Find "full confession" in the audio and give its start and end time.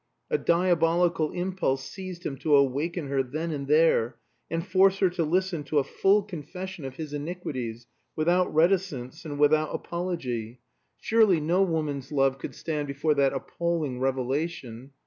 5.83-6.85